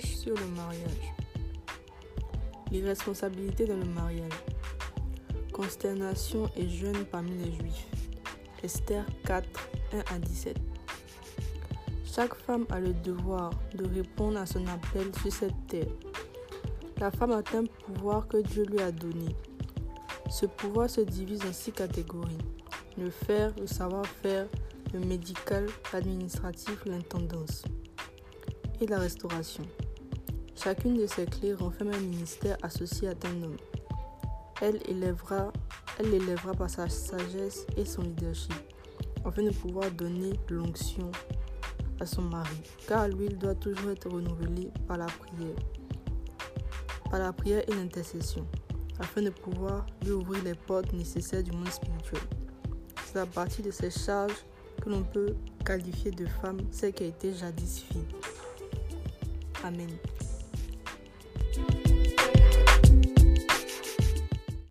[0.00, 1.12] sur le mariage.
[2.70, 4.32] L'irresponsabilité dans le mariage.
[5.52, 7.86] Consternation et jeûne parmi les Juifs.
[8.62, 9.46] Esther 4,
[9.92, 10.56] 1 à 17.
[12.02, 15.92] Chaque femme a le devoir de répondre à son appel sur cette terre.
[16.98, 19.36] La femme a un pouvoir que Dieu lui a donné.
[20.30, 22.38] Ce pouvoir se divise en six catégories.
[22.96, 24.46] Le faire, le savoir-faire,
[24.94, 27.64] le médical, l'administratif, l'intendance
[28.80, 29.64] et la restauration.
[30.54, 33.56] Chacune de ces clés renferme un ministère associé à un homme.
[34.62, 35.52] Elle élèvera,
[35.98, 38.54] elle l'élèvera par sa sagesse et son leadership,
[39.24, 41.10] afin de pouvoir donner l'onction
[42.00, 42.56] à son mari,
[42.86, 45.56] car l'huile doit toujours être renouvelée par la prière,
[47.10, 48.46] par la prière et l'intercession,
[48.98, 52.22] afin de pouvoir lui ouvrir les portes nécessaires du monde spirituel.
[53.06, 54.44] C'est à partir de ces charges
[54.80, 58.06] que l'on peut qualifier de femme celle qui a été jadis fille.
[59.64, 60.13] Amen.